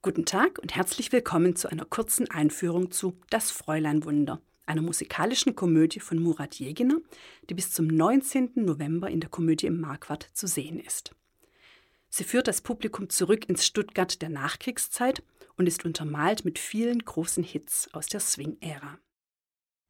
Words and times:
Guten 0.00 0.24
Tag 0.24 0.60
und 0.60 0.76
herzlich 0.76 1.10
willkommen 1.10 1.56
zu 1.56 1.68
einer 1.68 1.84
kurzen 1.84 2.30
Einführung 2.30 2.92
zu 2.92 3.18
Das 3.30 3.50
Fräuleinwunder, 3.50 4.40
einer 4.64 4.80
musikalischen 4.80 5.56
Komödie 5.56 5.98
von 5.98 6.22
Murat 6.22 6.54
Jeginer, 6.54 6.98
die 7.50 7.54
bis 7.54 7.72
zum 7.72 7.88
19. 7.88 8.52
November 8.54 9.10
in 9.10 9.18
der 9.18 9.28
Komödie 9.28 9.66
im 9.66 9.80
Marquardt 9.80 10.30
zu 10.34 10.46
sehen 10.46 10.78
ist. 10.78 11.16
Sie 12.10 12.22
führt 12.22 12.46
das 12.46 12.60
Publikum 12.60 13.10
zurück 13.10 13.48
ins 13.48 13.66
Stuttgart 13.66 14.22
der 14.22 14.28
Nachkriegszeit 14.28 15.24
und 15.56 15.66
ist 15.66 15.84
untermalt 15.84 16.44
mit 16.44 16.60
vielen 16.60 17.00
großen 17.00 17.42
Hits 17.42 17.92
aus 17.92 18.06
der 18.06 18.20
Swing-Ära. 18.20 19.00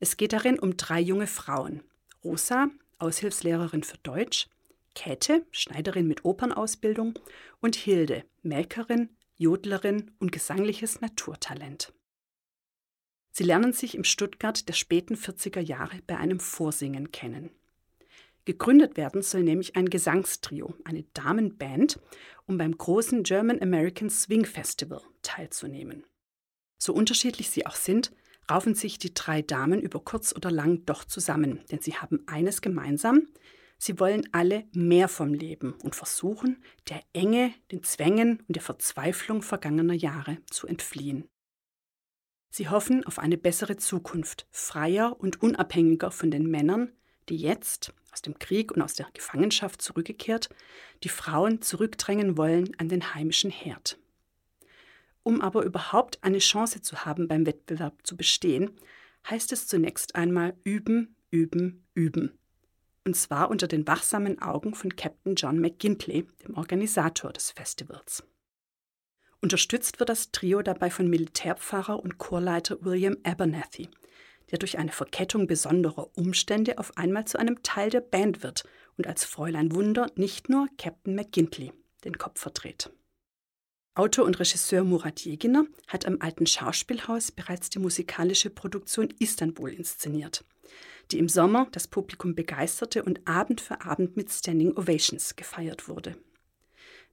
Es 0.01 0.17
geht 0.17 0.33
darin 0.33 0.59
um 0.59 0.79
drei 0.79 1.01
junge 1.01 1.27
Frauen. 1.27 1.83
Rosa, 2.25 2.69
Aushilfslehrerin 2.99 3.83
für 3.83 3.99
Deutsch, 3.99 4.49
Käthe, 4.95 5.45
Schneiderin 5.51 6.09
mit 6.09 6.25
Opernausbildung 6.25 7.13
und 7.61 7.77
Hilde, 7.77 8.25
Melkerin, 8.43 9.11
Jodlerin 9.39 10.11
und 10.19 10.33
gesangliches 10.33 11.01
Naturtalent. 11.01 11.93
Sie 13.31 13.45
lernen 13.45 13.73
sich 13.73 13.95
im 13.95 14.03
Stuttgart 14.03 14.69
der 14.69 14.73
späten 14.73 15.15
40er 15.15 15.61
Jahre 15.61 16.01
bei 16.07 16.17
einem 16.17 16.41
Vorsingen 16.41 17.13
kennen. 17.13 17.51
Gegründet 18.45 18.97
werden 18.97 19.23
soll 19.23 19.45
nämlich 19.45 19.77
ein 19.77 19.91
Gesangstrio, 19.91 20.75
eine 20.85 21.05
Damenband, 21.15 22.01
um 22.47 22.59
beim 22.59 22.77
großen 22.77 23.23
German 23.23 23.63
American 23.63 24.11
Swing 24.11 24.45
Festival 24.45 25.03
teilzunehmen. 25.23 26.05
So 26.79 26.93
unterschiedlich 26.93 27.51
sie 27.51 27.65
auch 27.67 27.77
sind, 27.77 28.13
raufen 28.51 28.75
sich 28.75 28.99
die 28.99 29.15
drei 29.15 29.43
Damen 29.43 29.81
über 29.81 30.01
kurz 30.01 30.35
oder 30.35 30.51
lang 30.51 30.85
doch 30.85 31.05
zusammen, 31.05 31.61
denn 31.71 31.81
sie 31.81 31.95
haben 31.95 32.25
eines 32.27 32.61
gemeinsam, 32.61 33.29
Sie 33.81 34.01
wollen 34.01 34.29
alle 34.33 34.65
mehr 34.73 35.09
vom 35.09 35.33
Leben 35.33 35.75
und 35.85 35.95
versuchen, 35.95 36.63
der 36.89 37.01
Enge, 37.13 37.55
den 37.71 37.85
Zwängen 37.85 38.41
und 38.49 38.57
der 38.57 38.63
Verzweiflung 38.63 39.41
vergangener 39.41 39.95
Jahre 39.95 40.39
zu 40.51 40.67
entfliehen. 40.67 41.29
Sie 42.51 42.69
hoffen 42.69 43.05
auf 43.07 43.21
eine 43.21 43.39
bessere 43.39 43.77
Zukunft, 43.77 44.49
freier 44.51 45.21
und 45.21 45.41
unabhängiger 45.43 46.11
von 46.11 46.31
den 46.31 46.51
Männern, 46.51 46.93
die 47.29 47.37
jetzt, 47.37 47.95
aus 48.11 48.21
dem 48.21 48.39
Krieg 48.39 48.73
und 48.73 48.83
aus 48.83 48.95
der 48.95 49.07
Gefangenschaft 49.13 49.81
zurückgekehrt, 49.81 50.49
die 51.05 51.09
Frauen 51.09 51.63
zurückdrängen 51.63 52.37
wollen 52.37 52.75
an 52.79 52.89
den 52.89 53.15
heimischen 53.15 53.51
Herd. 53.51 53.99
Um 55.23 55.41
aber 55.41 55.63
überhaupt 55.63 56.25
eine 56.25 56.39
Chance 56.39 56.81
zu 56.83 57.05
haben, 57.05 57.29
beim 57.29 57.47
Wettbewerb 57.47 57.95
zu 58.03 58.17
bestehen, 58.17 58.73
heißt 59.29 59.53
es 59.53 59.69
zunächst 59.69 60.17
einmal 60.17 60.57
üben, 60.65 61.17
üben, 61.31 61.87
üben 61.95 62.38
und 63.05 63.15
zwar 63.15 63.51
unter 63.51 63.67
den 63.67 63.87
wachsamen 63.87 64.41
Augen 64.41 64.75
von 64.75 64.97
Captain 64.97 65.35
John 65.35 65.59
McGintley, 65.59 66.27
dem 66.47 66.57
Organisator 66.57 67.33
des 67.33 67.51
Festivals. 67.51 68.25
Unterstützt 69.41 70.01
wird 70.01 70.09
das 70.09 70.33
Trio 70.33 70.63
dabei 70.63 70.91
von 70.91 71.09
Militärpfarrer 71.09 72.03
und 72.03 72.19
Chorleiter 72.19 72.85
William 72.85 73.17
Abernathy, 73.23 73.89
der 74.51 74.59
durch 74.59 74.79
eine 74.79 74.93
Verkettung 74.93 75.47
besonderer 75.47 76.17
Umstände 76.17 76.79
auf 76.79 76.97
einmal 76.97 77.27
zu 77.27 77.39
einem 77.39 77.63
Teil 77.63 77.91
der 77.91 78.01
Band 78.01 78.43
wird 78.43 78.65
und 78.97 79.07
als 79.07 79.25
Fräulein 79.25 79.75
Wunder 79.75 80.11
nicht 80.17 80.49
nur 80.49 80.67
Captain 80.77 81.15
McGintley 81.15 81.73
den 82.05 82.19
Kopf 82.19 82.41
verdreht. 82.41 82.91
Autor 83.99 84.25
und 84.25 84.39
Regisseur 84.39 84.85
Murat 84.85 85.21
Jeginer 85.21 85.67
hat 85.89 86.07
am 86.07 86.19
Alten 86.21 86.47
Schauspielhaus 86.47 87.33
bereits 87.33 87.69
die 87.69 87.79
musikalische 87.79 88.51
Produktion 88.51 89.13
Istanbul 89.19 89.73
inszeniert– 89.73 90.45
die 91.11 91.19
im 91.19 91.29
Sommer 91.29 91.69
das 91.73 91.89
Publikum 91.89 92.35
begeisterte 92.35 93.03
und 93.03 93.27
Abend 93.27 93.61
für 93.61 93.83
Abend 93.83 94.17
mit 94.17 94.31
Standing 94.31 94.77
Ovations 94.77 95.37
gefeiert 95.37 95.89
wurde. 95.89 96.17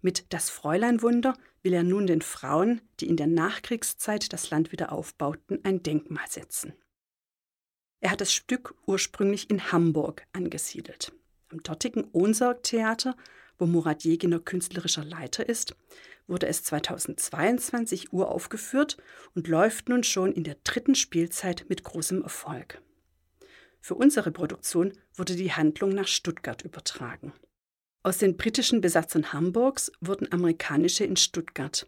Mit 0.02 0.34
Das 0.34 0.50
Fräuleinwunder 0.50 1.36
will 1.64 1.74
er 1.74 1.84
nun 1.84 2.06
den 2.06 2.22
Frauen, 2.22 2.82
die 3.00 3.08
in 3.08 3.18
der 3.18 3.28
Nachkriegszeit 3.28 4.32
das 4.34 4.50
Land 4.50 4.72
wieder 4.72 4.92
aufbauten, 4.92 5.60
ein 5.64 5.82
Denkmal 5.82 6.28
setzen. 6.28 6.74
Er 8.02 8.12
hat 8.12 8.22
das 8.22 8.34
Stück 8.34 8.76
ursprünglich 8.86 9.50
in 9.50 9.72
Hamburg 9.72 10.28
angesiedelt. 10.34 11.12
Am 11.50 11.64
dortigen 11.64 12.06
Ohnsorg-Theater, 12.12 13.16
wo 13.58 13.66
Murat 13.66 14.04
Jeginer 14.04 14.40
künstlerischer 14.40 15.06
Leiter 15.06 15.48
ist, 15.48 15.76
wurde 16.28 16.48
es 16.48 16.64
2022 16.64 18.14
uraufgeführt 18.14 18.98
und 19.34 19.48
läuft 19.48 19.90
nun 19.90 20.04
schon 20.04 20.32
in 20.32 20.44
der 20.44 20.58
dritten 20.64 20.96
Spielzeit 20.96 21.66
mit 21.70 21.84
großem 21.84 22.22
Erfolg. 22.22 22.82
Für 23.80 23.96
unsere 23.96 24.32
Produktion 24.32 24.94
wurde 25.14 25.36
die 25.36 25.52
Handlung 25.52 25.92
nach 25.92 26.08
Stuttgart 26.08 26.64
übertragen. 26.64 27.34
Aus 28.02 28.18
den 28.18 28.38
britischen 28.38 28.82
Besatzern 28.82 29.34
Hamburgs 29.34 29.92
wurden 30.02 30.32
amerikanische 30.32 31.04
in 31.04 31.16
Stuttgart. 31.16 31.88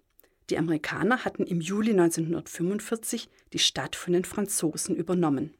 Die 0.50 0.58
Amerikaner 0.58 1.25
hatten 1.25 1.46
im 1.46 1.59
Juli 1.59 1.92
1945 1.92 3.30
die 3.54 3.59
Stadt 3.59 3.96
von 3.96 4.14
den 4.14 4.25
Franzosen 4.25 4.96
übernommen. 4.96 5.54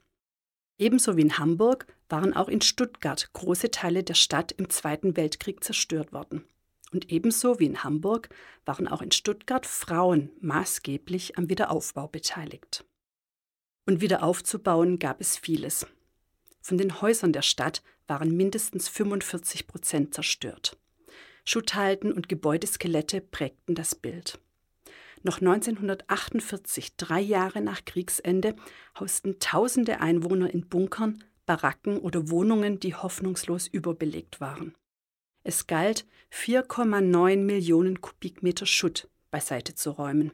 Ebenso 0.78 1.18
wie 1.18 1.22
in 1.22 1.38
Hamburg 1.38 1.88
waren 2.10 2.34
auch 2.34 2.48
in 2.48 2.62
Stuttgart 2.62 3.32
große 3.34 3.72
Teile 3.72 4.04
der 4.04 4.14
Stadt 4.14 4.52
im 4.52 4.70
Zweiten 4.70 5.18
Weltkrieg 5.18 5.64
zerstört 5.64 6.14
worden. 6.14 6.44
Und 6.92 7.12
ebenso 7.12 7.60
wie 7.60 7.66
in 7.66 7.84
Hamburg 7.84 8.30
waren 8.66 8.88
auch 8.88 9.02
in 9.02 9.12
Stuttgart 9.12 9.66
Frauen 9.66 10.30
maßgeblich 10.40 11.38
am 11.38 11.50
Wiederaufbau 11.50 12.08
beteiligt. 12.08 12.86
Und 13.86 14.02
wieder 14.02 14.24
aufzubauen 14.24 15.00
gab 15.00 15.22
es 15.22 15.38
vieles. 15.38 15.86
Von 16.62 16.78
den 16.78 17.02
Häusern 17.02 17.34
der 17.34 17.42
Stadt 17.42 17.82
waren 18.08 18.36
mindestens 18.36 18.88
45 18.90 19.68
Prozent 19.68 20.14
zerstört. 20.14 20.78
Schutthalden 21.46 22.12
und 22.12 22.28
Gebäudeskelette 22.28 23.22
prägten 23.22 23.76
das 23.76 23.96
Bild. 23.96 24.40
Noch 25.24 25.40
1948, 25.40 26.96
drei 26.98 27.22
Jahre 27.22 27.62
nach 27.62 27.86
Kriegsende, 27.86 28.56
hausten 29.00 29.40
tausende 29.40 30.00
Einwohner 30.02 30.54
in 30.54 30.68
Bunkern, 30.68 31.24
Baracken 31.46 32.00
oder 32.00 32.30
Wohnungen, 32.30 32.80
die 32.80 32.96
hoffnungslos 32.96 33.68
überbelegt 33.68 34.42
waren. 34.42 34.76
Es 35.48 35.66
galt, 35.66 36.06
4,9 36.34 37.38
Millionen 37.38 38.02
Kubikmeter 38.02 38.66
Schutt 38.66 39.08
beiseite 39.32 39.76
zu 39.76 39.92
räumen. 39.92 40.34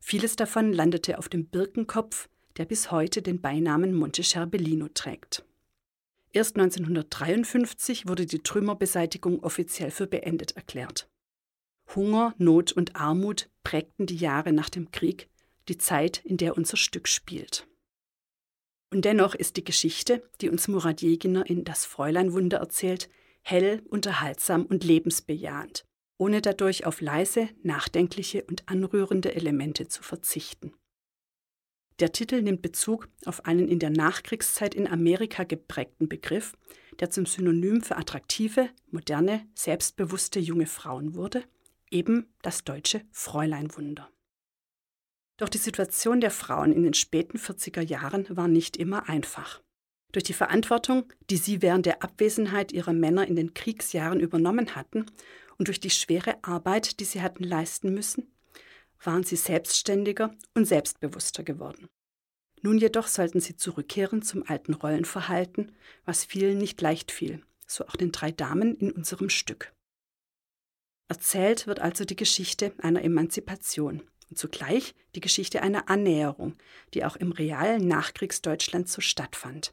Vieles 0.00 0.34
davon 0.34 0.72
landete 0.72 1.18
auf 1.18 1.28
dem 1.28 1.44
Birkenkopf, 1.44 2.30
der 2.56 2.64
bis 2.64 2.90
heute 2.90 3.20
den 3.20 3.42
Beinamen 3.42 3.92
Monte 3.92 4.24
Scherbellino 4.24 4.88
trägt. 4.88 5.44
Erst 6.32 6.56
1953 6.56 8.08
wurde 8.08 8.24
die 8.24 8.38
Trümmerbeseitigung 8.38 9.40
offiziell 9.40 9.90
für 9.90 10.06
beendet 10.06 10.56
erklärt. 10.56 11.06
Hunger, 11.94 12.34
Not 12.38 12.72
und 12.72 12.96
Armut 12.96 13.50
prägten 13.62 14.06
die 14.06 14.16
Jahre 14.16 14.54
nach 14.54 14.70
dem 14.70 14.90
Krieg, 14.90 15.28
die 15.68 15.76
Zeit, 15.76 16.24
in 16.24 16.38
der 16.38 16.56
unser 16.56 16.78
Stück 16.78 17.08
spielt. 17.08 17.68
Und 18.90 19.04
dennoch 19.04 19.34
ist 19.34 19.58
die 19.58 19.64
Geschichte, 19.64 20.26
die 20.40 20.48
uns 20.48 20.66
Murat 20.66 21.02
Jeginer 21.02 21.44
in 21.44 21.64
Das 21.64 21.84
Fräuleinwunder 21.84 22.56
erzählt, 22.56 23.10
hell, 23.48 23.80
unterhaltsam 23.88 24.66
und 24.66 24.82
lebensbejahend, 24.82 25.84
ohne 26.18 26.42
dadurch 26.42 26.84
auf 26.84 27.00
leise, 27.00 27.48
nachdenkliche 27.62 28.42
und 28.44 28.68
anrührende 28.68 29.34
Elemente 29.36 29.86
zu 29.86 30.02
verzichten. 30.02 30.74
Der 32.00 32.10
Titel 32.10 32.42
nimmt 32.42 32.60
Bezug 32.60 33.08
auf 33.24 33.46
einen 33.46 33.68
in 33.68 33.78
der 33.78 33.90
Nachkriegszeit 33.90 34.74
in 34.74 34.88
Amerika 34.88 35.44
geprägten 35.44 36.08
Begriff, 36.08 36.54
der 36.98 37.10
zum 37.10 37.24
Synonym 37.24 37.82
für 37.82 37.96
attraktive, 37.96 38.68
moderne, 38.90 39.46
selbstbewusste 39.54 40.40
junge 40.40 40.66
Frauen 40.66 41.14
wurde, 41.14 41.44
eben 41.88 42.34
das 42.42 42.64
deutsche 42.64 43.02
Fräuleinwunder. 43.12 44.10
Doch 45.36 45.48
die 45.48 45.58
Situation 45.58 46.20
der 46.20 46.32
Frauen 46.32 46.72
in 46.72 46.82
den 46.82 46.94
späten 46.94 47.38
40er 47.38 47.82
Jahren 47.82 48.26
war 48.28 48.48
nicht 48.48 48.76
immer 48.76 49.08
einfach. 49.08 49.62
Durch 50.12 50.24
die 50.24 50.32
Verantwortung, 50.32 51.12
die 51.30 51.36
sie 51.36 51.62
während 51.62 51.86
der 51.86 52.02
Abwesenheit 52.02 52.72
ihrer 52.72 52.92
Männer 52.92 53.26
in 53.26 53.36
den 53.36 53.54
Kriegsjahren 53.54 54.20
übernommen 54.20 54.74
hatten 54.74 55.06
und 55.58 55.68
durch 55.68 55.80
die 55.80 55.90
schwere 55.90 56.42
Arbeit, 56.42 57.00
die 57.00 57.04
sie 57.04 57.22
hatten 57.22 57.44
leisten 57.44 57.92
müssen, 57.92 58.32
waren 59.02 59.24
sie 59.24 59.36
selbstständiger 59.36 60.34
und 60.54 60.64
selbstbewusster 60.64 61.42
geworden. 61.42 61.88
Nun 62.62 62.78
jedoch 62.78 63.06
sollten 63.06 63.40
sie 63.40 63.56
zurückkehren 63.56 64.22
zum 64.22 64.42
alten 64.46 64.74
Rollenverhalten, 64.74 65.72
was 66.04 66.24
vielen 66.24 66.58
nicht 66.58 66.80
leicht 66.80 67.12
fiel, 67.12 67.42
so 67.66 67.86
auch 67.86 67.96
den 67.96 68.12
drei 68.12 68.32
Damen 68.32 68.76
in 68.76 68.90
unserem 68.90 69.28
Stück. 69.28 69.72
Erzählt 71.08 71.66
wird 71.66 71.80
also 71.80 72.04
die 72.04 72.16
Geschichte 72.16 72.72
einer 72.78 73.02
Emanzipation 73.02 74.02
und 74.28 74.38
zugleich 74.38 74.94
die 75.14 75.20
Geschichte 75.20 75.62
einer 75.62 75.88
Annäherung, 75.88 76.56
die 76.94 77.04
auch 77.04 77.16
im 77.16 77.30
realen 77.30 77.86
Nachkriegsdeutschland 77.86 78.88
so 78.88 79.00
stattfand, 79.00 79.72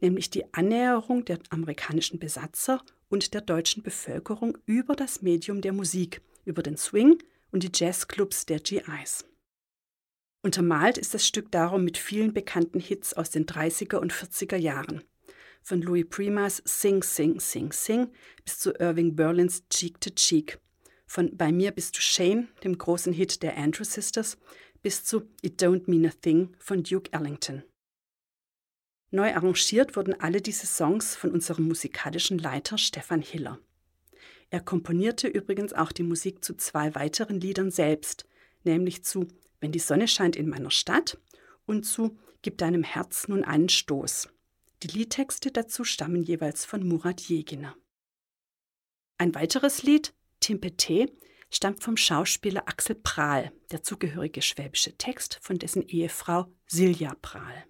nämlich 0.00 0.30
die 0.30 0.52
Annäherung 0.54 1.24
der 1.24 1.38
amerikanischen 1.50 2.18
Besatzer 2.18 2.82
und 3.08 3.34
der 3.34 3.40
deutschen 3.40 3.82
Bevölkerung 3.82 4.56
über 4.66 4.94
das 4.94 5.22
Medium 5.22 5.60
der 5.60 5.72
Musik, 5.72 6.22
über 6.44 6.62
den 6.62 6.76
Swing 6.76 7.18
und 7.50 7.62
die 7.62 7.72
Jazzclubs 7.72 8.46
der 8.46 8.60
GIs. 8.60 9.24
Untermalt 10.42 10.96
ist 10.96 11.12
das 11.12 11.26
Stück 11.26 11.50
darum 11.50 11.84
mit 11.84 11.98
vielen 11.98 12.32
bekannten 12.32 12.80
Hits 12.80 13.12
aus 13.12 13.30
den 13.30 13.44
30er 13.44 13.96
und 13.96 14.12
40er 14.12 14.56
Jahren. 14.56 15.04
Von 15.62 15.82
Louis 15.82 16.06
Primas 16.08 16.62
Sing, 16.64 17.02
Sing, 17.02 17.38
Sing, 17.40 17.72
Sing 17.72 18.08
bis 18.44 18.58
zu 18.58 18.72
Irving 18.78 19.14
Berlins 19.14 19.68
Cheek 19.68 20.00
to 20.00 20.10
Cheek. 20.10 20.58
von 21.06 21.36
Bei 21.36 21.52
mir 21.52 21.72
bist 21.72 21.96
du 21.96 22.00
Shane, 22.00 22.48
dem 22.64 22.78
großen 22.78 23.12
Hit 23.12 23.42
der 23.42 23.58
Andrew 23.58 23.84
Sisters, 23.84 24.38
bis 24.80 25.04
zu 25.04 25.28
It 25.42 25.62
Don't 25.62 25.90
Mean 25.90 26.06
a 26.06 26.10
Thing 26.10 26.56
von 26.58 26.82
Duke 26.82 27.12
Ellington. 27.12 27.62
Neu 29.10 29.34
arrangiert 29.34 29.96
wurden 29.96 30.20
alle 30.20 30.40
diese 30.40 30.66
Songs 30.66 31.16
von 31.16 31.32
unserem 31.32 31.66
musikalischen 31.66 32.38
Leiter 32.38 32.78
Stefan 32.78 33.22
Hiller. 33.22 33.58
Er 34.50 34.60
komponierte 34.60 35.28
übrigens 35.28 35.72
auch 35.72 35.92
die 35.92 36.02
Musik 36.02 36.44
zu 36.44 36.54
zwei 36.56 36.94
weiteren 36.94 37.40
Liedern 37.40 37.70
selbst, 37.70 38.26
nämlich 38.64 39.04
zu 39.04 39.26
Wenn 39.60 39.72
die 39.72 39.78
Sonne 39.78 40.08
scheint 40.08 40.36
in 40.36 40.48
meiner 40.48 40.70
Stadt 40.70 41.18
und 41.66 41.84
zu 41.84 42.16
Gib 42.42 42.56
deinem 42.56 42.82
Herz 42.82 43.28
nun 43.28 43.44
einen 43.44 43.68
Stoß. 43.68 44.28
Die 44.82 44.86
Liedtexte 44.88 45.50
dazu 45.50 45.84
stammen 45.84 46.22
jeweils 46.22 46.64
von 46.64 46.86
Murat 46.86 47.20
Jeginer. 47.20 47.76
Ein 49.18 49.34
weiteres 49.34 49.82
Lied, 49.82 50.14
Timpete, 50.40 51.12
stammt 51.50 51.82
vom 51.82 51.98
Schauspieler 51.98 52.66
Axel 52.66 52.94
Prahl, 52.94 53.52
der 53.70 53.82
zugehörige 53.82 54.40
schwäbische 54.40 54.96
Text 54.96 55.38
von 55.42 55.58
dessen 55.58 55.86
Ehefrau 55.86 56.46
Silja 56.66 57.14
Prahl. 57.20 57.66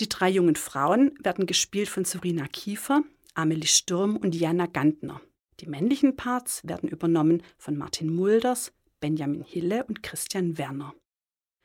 Die 0.00 0.08
drei 0.08 0.28
jungen 0.28 0.56
Frauen 0.56 1.12
werden 1.22 1.46
gespielt 1.46 1.88
von 1.88 2.04
Surina 2.04 2.48
Kiefer, 2.48 3.02
Amelie 3.34 3.68
Sturm 3.68 4.16
und 4.16 4.34
Jana 4.34 4.66
Gantner. 4.66 5.20
Die 5.60 5.66
männlichen 5.66 6.16
Parts 6.16 6.66
werden 6.66 6.88
übernommen 6.88 7.42
von 7.58 7.76
Martin 7.76 8.12
Mulders, 8.12 8.72
Benjamin 8.98 9.42
Hille 9.42 9.84
und 9.84 10.02
Christian 10.02 10.58
Werner. 10.58 10.94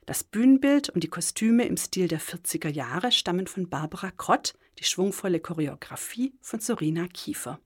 Das 0.06 0.24
Bühnenbild 0.24 0.90
und 0.90 1.04
die 1.04 1.08
Kostüme 1.08 1.66
im 1.66 1.78
Stil 1.78 2.08
der 2.08 2.20
40er 2.20 2.70
Jahre 2.70 3.12
stammen 3.12 3.48
von 3.48 3.70
Barbara 3.70 4.12
Krott, 4.12 4.54
die 4.80 4.84
schwungvolle 4.84 5.40
Choreografie 5.40 6.34
von 6.42 6.60
Sorina 6.60 7.08
Kiefer. 7.08 7.60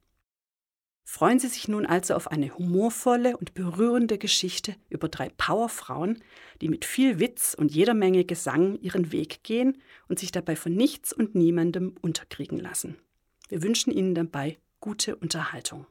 Freuen 1.06 1.40
Sie 1.40 1.48
sich 1.48 1.68
nun 1.68 1.86
also 1.86 2.16
auf 2.16 2.32
eine 2.32 2.58
humorvolle 2.58 3.38
und 3.38 3.54
berührende 3.54 4.18
Geschichte 4.18 4.76
über 4.90 5.10
drei 5.10 5.30
Powerfrauen, 5.30 6.24
die 6.62 6.70
mit 6.70 6.86
viel 6.86 7.20
Witz 7.20 7.54
und 7.54 7.74
jeder 7.74 7.94
Menge 7.94 8.24
Gesang 8.24 8.80
ihren 8.80 9.12
Weg 9.12 9.44
gehen 9.44 9.82
und 10.08 10.20
sich 10.20 10.32
dabei 10.32 10.56
von 10.56 10.74
nichts 10.74 11.12
und 11.12 11.36
niemandem 11.36 11.96
unterkriegen 12.02 12.58
lassen. 12.58 12.98
Wir 13.50 13.62
wünschen 13.62 13.92
Ihnen 13.92 14.16
dabei 14.16 14.58
gute 14.80 15.16
Unterhaltung. 15.16 15.86